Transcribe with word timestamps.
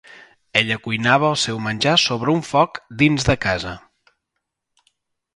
Ella 0.59 0.75
cuinava 0.85 1.27
el 1.33 1.35
seu 1.41 1.59
menjar 1.65 1.93
sobre 2.03 2.33
un 2.35 2.41
foc 2.51 2.79
dins 3.01 3.27
de 3.27 3.35
casa. 3.45 3.75